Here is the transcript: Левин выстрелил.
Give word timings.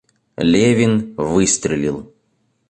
Левин 0.51 1.13
выстрелил. 1.15 2.11